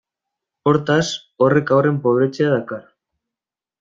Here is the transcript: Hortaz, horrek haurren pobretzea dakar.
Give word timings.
Hortaz, 0.69 1.03
horrek 1.47 1.75
haurren 1.75 2.01
pobretzea 2.07 2.49
dakar. 2.55 2.85